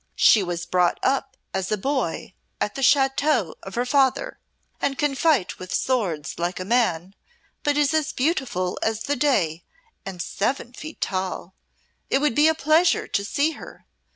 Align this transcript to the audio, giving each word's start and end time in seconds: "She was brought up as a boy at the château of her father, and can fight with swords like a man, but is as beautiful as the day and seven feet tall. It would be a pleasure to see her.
"She 0.17 0.41
was 0.41 0.65
brought 0.65 0.99
up 1.03 1.37
as 1.53 1.71
a 1.71 1.77
boy 1.77 2.33
at 2.59 2.73
the 2.73 2.81
château 2.81 3.53
of 3.61 3.75
her 3.75 3.85
father, 3.85 4.39
and 4.81 4.97
can 4.97 5.13
fight 5.13 5.59
with 5.59 5.71
swords 5.75 6.39
like 6.39 6.59
a 6.59 6.65
man, 6.65 7.13
but 7.61 7.77
is 7.77 7.93
as 7.93 8.11
beautiful 8.11 8.79
as 8.81 9.03
the 9.03 9.15
day 9.15 9.63
and 10.03 10.19
seven 10.19 10.73
feet 10.73 11.01
tall. 11.01 11.53
It 12.09 12.17
would 12.19 12.33
be 12.33 12.47
a 12.47 12.55
pleasure 12.55 13.07
to 13.09 13.23
see 13.23 13.51
her. 13.51 13.85